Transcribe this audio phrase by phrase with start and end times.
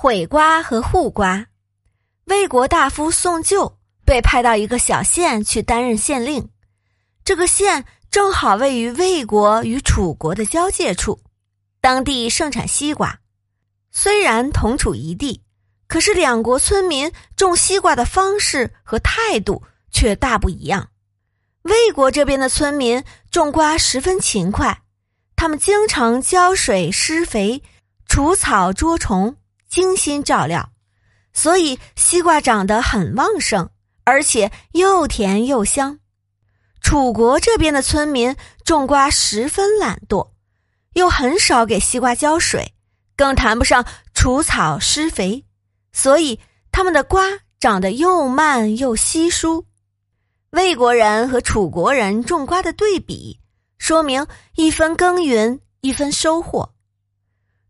[0.00, 1.46] 毁瓜和护瓜，
[2.26, 6.50] 魏国大夫宋旧被派到一个小县去担任县令。
[7.24, 11.20] 这个县正好位于魏国与楚国的交界处，
[11.80, 13.18] 当地盛产西瓜。
[13.90, 15.42] 虽然同处一地，
[15.88, 20.90] 可是两国村民种西瓜的方式和态度却大不一样。
[21.62, 23.02] 魏国这边的村民
[23.32, 24.80] 种瓜十分勤快，
[25.34, 27.64] 他们经常浇水、施肥、
[28.06, 29.34] 除草、捉虫。
[29.68, 30.70] 精心照料，
[31.32, 33.70] 所以西瓜长得很旺盛，
[34.04, 35.98] 而且又甜又香。
[36.80, 38.34] 楚国这边的村民
[38.64, 40.30] 种瓜十分懒惰，
[40.94, 42.72] 又很少给西瓜浇水，
[43.16, 43.84] 更谈不上
[44.14, 45.44] 除草施肥，
[45.92, 46.40] 所以
[46.72, 47.24] 他们的瓜
[47.60, 49.66] 长得又慢又稀疏。
[50.50, 53.38] 魏国人和楚国人种瓜的对比，
[53.76, 56.72] 说明一分耕耘一分收获。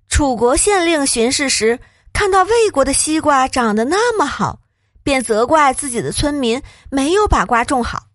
[0.08, 1.80] 楚国县令巡视时，
[2.18, 4.58] 看到魏国的西瓜长得那么好，
[5.04, 8.08] 便责怪自己的村民没有把瓜种好。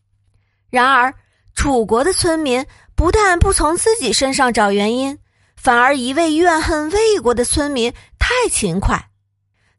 [0.70, 1.14] 然而，
[1.56, 2.66] 楚国的村民
[2.96, 5.18] 不但不从自己身上找原因，
[5.56, 9.08] 反而一味怨恨魏国的村民太勤快，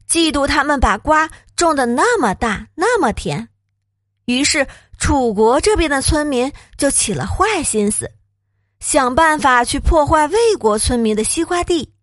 [0.09, 3.47] 嫉妒他们把瓜种的那么大、那么甜。
[4.25, 4.65] 于是，
[4.97, 8.09] 楚国这边的村民就起了坏心思，
[8.79, 11.93] 想办法去破坏魏国村民的西瓜地。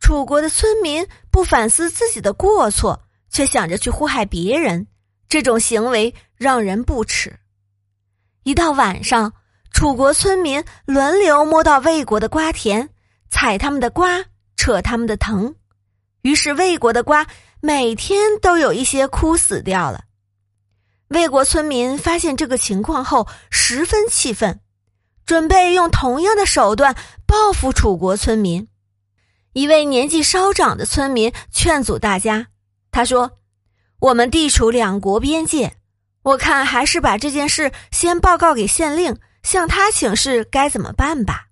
[0.00, 4.86] 楚国的村民不反思自己的过错，却想着去祸害别人，
[5.28, 7.38] 这种行为让人不齿。
[8.42, 9.32] 一到晚上，
[9.72, 12.88] 楚国村民轮流摸到魏国的瓜田，
[13.28, 14.24] 采他们的瓜，
[14.56, 15.54] 扯他们的藤，
[16.22, 17.26] 于是魏国的瓜
[17.60, 20.04] 每天都有一些枯死掉了。
[21.08, 24.60] 魏国村民发现这个情况后，十分气愤，
[25.26, 28.66] 准备用同样的手段报复楚国村民。
[29.52, 32.46] 一位年纪稍长的村民劝阻大家，
[32.92, 33.38] 他说
[33.98, 35.76] ：“我们地处两国边界，
[36.22, 41.46] 我看还是把这件事先报告给县令，向他请示该怎么办吧。”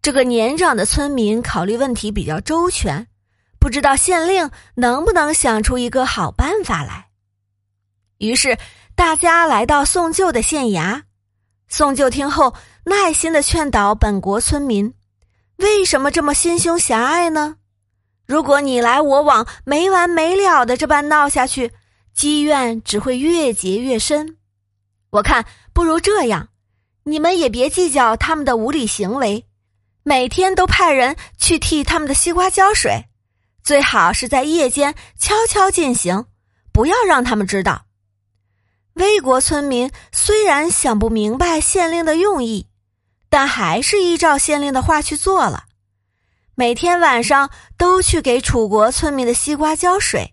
[0.00, 3.08] 这个年长的村民考虑问题比较周全，
[3.58, 7.08] 不知道县令能不能想出一个好办法来。
[8.18, 8.56] 于是
[8.94, 11.02] 大家来到宋旧的县衙，
[11.66, 14.94] 宋旧听后耐心的劝导本国村民。
[15.56, 17.56] 为什么这么心胸狭隘呢？
[18.26, 21.72] 如果你来我往、没完没了的这般闹下去，
[22.14, 24.36] 积怨只会越结越深。
[25.10, 26.48] 我看不如这样，
[27.04, 29.46] 你们也别计较他们的无理行为，
[30.02, 33.04] 每天都派人去替他们的西瓜浇水，
[33.62, 36.26] 最好是在夜间悄悄进行，
[36.72, 37.86] 不要让他们知道。
[38.94, 42.66] 魏国村民虽然想不明白县令的用意。
[43.36, 45.64] 但还是依照县令的话去做了，
[46.54, 50.32] 每天晚上都去给楚国村民的西瓜浇水。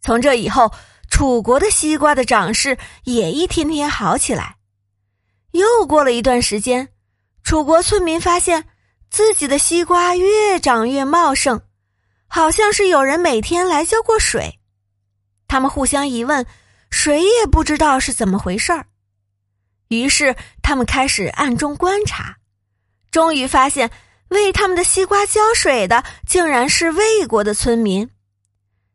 [0.00, 0.72] 从这以后，
[1.10, 4.54] 楚国的西瓜的长势也一天天好起来。
[5.50, 6.90] 又过了一段时间，
[7.42, 8.66] 楚国村民发现
[9.10, 11.60] 自己的西瓜越长越茂盛，
[12.28, 14.60] 好像是有人每天来浇过水。
[15.48, 16.46] 他们互相一问，
[16.88, 18.86] 谁也不知道是怎么回事儿。
[19.88, 22.36] 于是他们开始暗中观察，
[23.10, 23.90] 终于发现
[24.28, 28.08] 为他们的西瓜浇水的竟然是魏国的村民。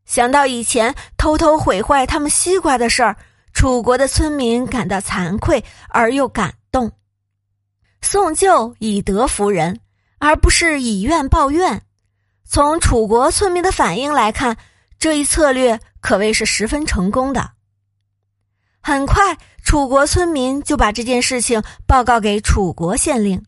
[0.06, 3.16] 想到以前偷偷毁坏他们西瓜的事儿，
[3.53, 6.92] 楚国的村民感到惭愧而又感动。
[8.02, 9.80] 宋旧以德服人，
[10.20, 11.82] 而不是以怨报怨。
[12.46, 14.58] 从楚国村民的反应来看，
[15.00, 17.52] 这一策略可谓是十分成功的。
[18.86, 23.42] 很快，楚国村民就把这件事情报告给楚国县令，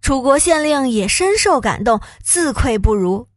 [0.00, 3.28] 楚国县令也深受感动，自愧不如。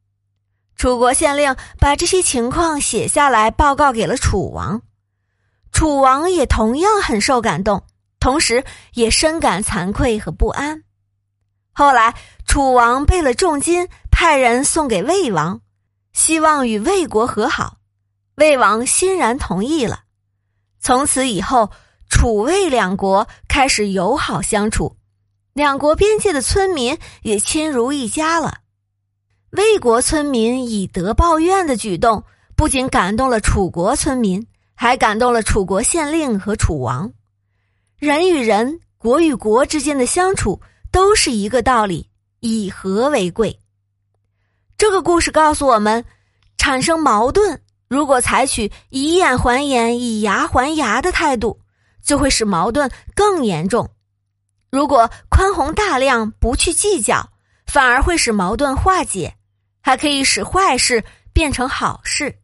[0.78, 4.82] 楚国县令把这些情况写下来，报告给了楚王，
[5.74, 7.84] 楚王也同样很受感动，
[8.22, 8.64] 同时
[8.94, 10.84] 也深感惭愧和不安。
[11.74, 12.16] 后来，
[12.48, 15.60] 楚王备了重金，派人送给魏王，
[16.14, 17.76] 希望与魏国和好，
[18.36, 20.04] 魏王欣然同意了。
[20.80, 21.72] 从此以后，
[22.10, 24.96] 楚魏两国开始友好相处，
[25.54, 28.60] 两国边界的村民也亲如一家了。
[29.52, 32.24] 魏国村民以德报怨的举动，
[32.56, 37.12] 不仅感动了楚国村民，还感动了楚国县令和楚王。
[37.98, 40.62] 人与人、国与国之间的相处，
[40.92, 42.10] 都是一个道理：
[42.40, 43.60] 以和为贵。
[44.78, 46.06] 这个故事告诉我们，
[46.58, 47.62] 产生矛盾。
[47.90, 51.60] 如果采取以眼还眼、以牙还牙的态度，
[52.02, 53.86] 就会使矛盾更严重；
[54.72, 57.30] 如果宽宏大量、不去计较，
[57.66, 59.36] 反而会使矛盾化解，
[59.82, 61.04] 还可以使坏事
[61.34, 61.52] 变。
[61.52, 62.40] 成好事。